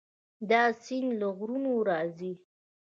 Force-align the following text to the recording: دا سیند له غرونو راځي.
دا 0.49 0.61
سیند 0.83 1.11
له 1.19 1.27
غرونو 1.37 1.71
راځي. 1.89 2.33